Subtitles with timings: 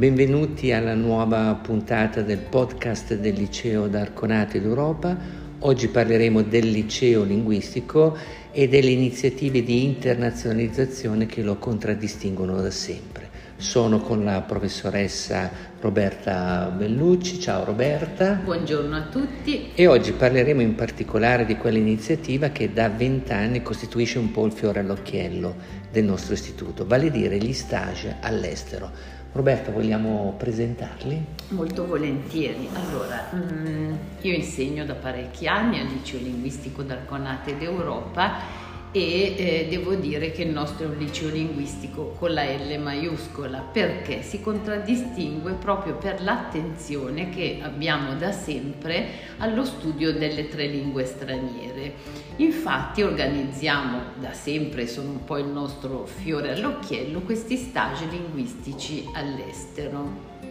[0.00, 5.14] Benvenuti alla nuova puntata del podcast del Liceo d'Arconate d'Europa.
[5.58, 8.16] Oggi parleremo del liceo linguistico
[8.50, 13.28] e delle iniziative di internazionalizzazione che lo contraddistinguono da sempre.
[13.58, 15.50] Sono con la professoressa
[15.80, 17.38] Roberta Bellucci.
[17.38, 18.40] Ciao Roberta.
[18.42, 19.68] Buongiorno a tutti.
[19.74, 24.80] E oggi parleremo in particolare di quell'iniziativa che da vent'anni costituisce un po' il fiore
[24.80, 25.54] all'occhiello
[25.92, 29.18] del nostro istituto, vale a dire gli stage all'estero.
[29.32, 31.24] Roberta, vogliamo presentarli?
[31.50, 32.68] Molto volentieri.
[32.74, 39.94] Allora, mm, io insegno da parecchi anni al liceo linguistico d'Arconate d'Europa e eh, devo
[39.94, 45.52] dire che il nostro è un liceo linguistico con la L maiuscola perché si contraddistingue
[45.52, 49.06] proprio per l'attenzione che abbiamo da sempre
[49.38, 51.94] allo studio delle tre lingue straniere.
[52.36, 60.49] Infatti organizziamo da sempre, sono un po' il nostro fiore all'occhiello, questi stage linguistici all'estero.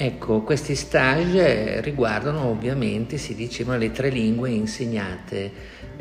[0.00, 5.50] Ecco, questi stage riguardano ovviamente, si dicevano, le tre lingue insegnate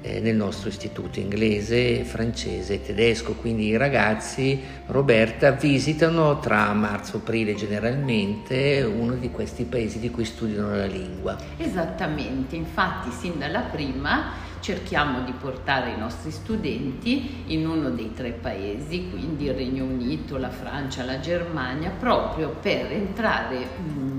[0.02, 7.16] eh, nel nostro istituto inglese, francese e tedesco, quindi i ragazzi, Roberta, visitano tra marzo
[7.16, 11.36] e aprile generalmente uno di questi paesi di cui studiano la lingua.
[11.58, 18.31] Esattamente, infatti sin dalla prima cerchiamo di portare i nostri studenti in uno dei tre
[18.31, 24.17] paesi, quindi il Regno Unito, la Francia, la Germania, proprio per entrare mh,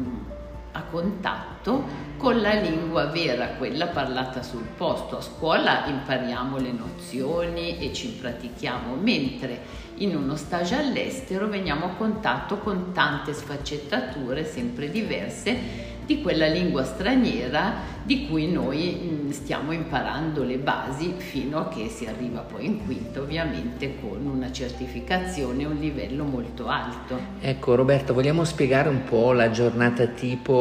[0.73, 5.19] a contatto con la lingua vera, quella parlata sul posto.
[5.19, 11.91] A scuola impariamo le nozioni e ci pratichiamo, mentre in uno stage all'estero veniamo a
[11.91, 20.43] contatto con tante sfaccettature sempre diverse di quella lingua straniera di cui noi stiamo imparando
[20.43, 25.67] le basi fino a che si arriva poi in quinto ovviamente con una certificazione e
[25.67, 27.19] un livello molto alto.
[27.41, 30.55] Ecco Roberto, vogliamo spiegare un po' la giornata tipo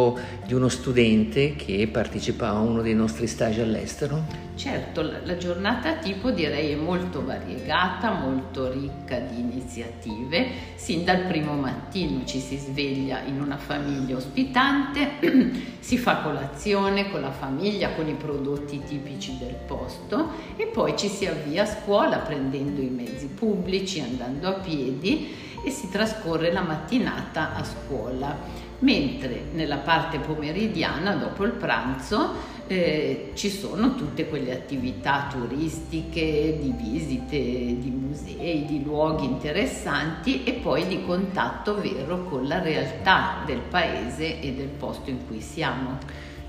[0.46, 4.46] di uno studente che partecipa a uno dei nostri stage all'estero?
[4.58, 10.48] Certo, la giornata tipo direi è molto variegata, molto ricca di iniziative.
[10.76, 15.20] Sin dal primo mattino ci si sveglia in una famiglia ospitante,
[15.80, 21.08] si fa colazione con la famiglia, con i prodotti tipici del posto e poi ci
[21.08, 26.62] si avvia a scuola prendendo i mezzi pubblici, andando a piedi e si trascorre la
[26.62, 28.66] mattinata a scuola.
[28.80, 36.74] Mentre nella parte pomeridiana, dopo il pranzo, eh, ci sono tutte quelle attività turistiche, di
[36.78, 43.62] visite di musei, di luoghi interessanti e poi di contatto vero con la realtà del
[43.68, 45.98] paese e del posto in cui siamo.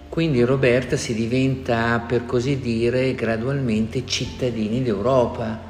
[0.08, 5.67] Quindi Roberta si diventa, per così dire, gradualmente cittadini d'Europa.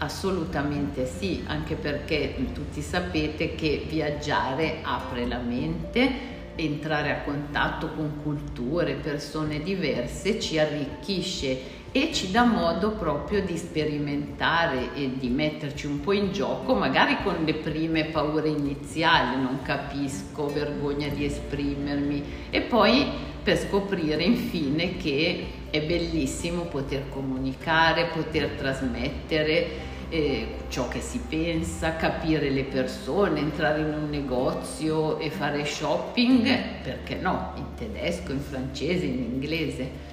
[0.00, 8.20] Assolutamente sì, anche perché tutti sapete che viaggiare apre la mente, entrare a contatto con
[8.22, 15.86] culture, persone diverse ci arricchisce e ci dà modo proprio di sperimentare e di metterci
[15.86, 22.22] un po' in gioco, magari con le prime paure iniziali, non capisco, vergogna di esprimermi.
[22.50, 23.04] E poi
[23.42, 31.96] per scoprire infine che è bellissimo poter comunicare, poter trasmettere eh, ciò che si pensa,
[31.96, 36.48] capire le persone, entrare in un negozio e fare shopping,
[36.82, 40.06] perché no, in tedesco, in francese, in inglese.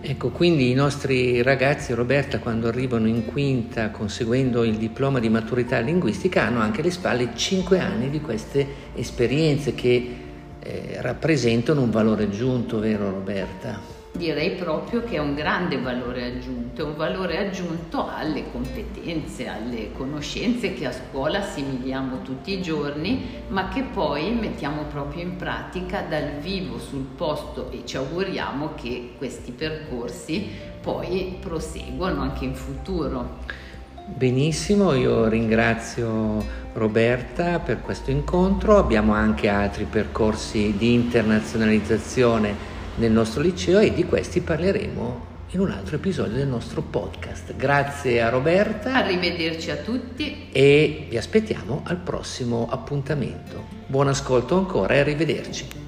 [0.00, 5.78] Ecco, quindi i nostri ragazzi, Roberta, quando arrivano in quinta conseguendo il diploma di maturità
[5.80, 10.16] linguistica, hanno anche alle spalle cinque anni di queste esperienze che
[10.60, 14.01] eh, rappresentano un valore aggiunto, vero Roberta?
[14.12, 19.90] Direi proprio che è un grande valore aggiunto, è un valore aggiunto alle competenze, alle
[19.92, 26.02] conoscenze che a scuola assimiliamo tutti i giorni, ma che poi mettiamo proprio in pratica
[26.02, 30.46] dal vivo sul posto e ci auguriamo che questi percorsi
[30.80, 33.70] poi proseguano anche in futuro.
[34.04, 36.44] Benissimo, io ringrazio
[36.74, 44.04] Roberta per questo incontro, abbiamo anche altri percorsi di internazionalizzazione nel nostro liceo e di
[44.04, 47.54] questi parleremo in un altro episodio del nostro podcast.
[47.56, 48.94] Grazie a Roberta.
[48.94, 50.48] Arrivederci a tutti.
[50.50, 53.64] E vi aspettiamo al prossimo appuntamento.
[53.86, 55.81] Buon ascolto ancora e arrivederci.